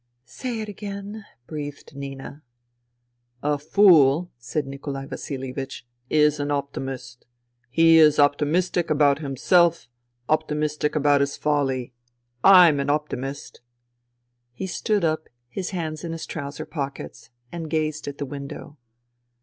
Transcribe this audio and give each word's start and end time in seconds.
"Say 0.25 0.61
it 0.61 0.67
again, 0.67 1.25
breathed 1.45 1.95
Nina." 1.95 2.41
A 3.53 3.59
fool, 3.59 4.31
said 4.39 4.65
Nikolai 4.65 5.05
Vasilievich," 5.05 5.85
is 6.25 6.39
an 6.39 6.49
optimist. 6.49 7.27
He 7.69 7.99
is 7.99 8.17
optimistic 8.17 8.89
about 8.89 9.19
himself, 9.19 9.87
optimistic 10.27 10.95
about 10.95 11.21
his 11.21 11.37
folly. 11.37 11.93
/*m 12.43 12.79
an 12.79 12.89
optimist!" 12.89 13.61
He 14.55 14.65
stood 14.65 15.05
up, 15.05 15.29
his 15.49 15.69
hands 15.69 16.03
in 16.03 16.13
his 16.13 16.25
trouser 16.25 16.65
pockets, 16.65 17.29
and 17.51 17.69
gazed 17.69 18.07
at 18.07 18.17
the 18.17 18.25
window. 18.25 18.79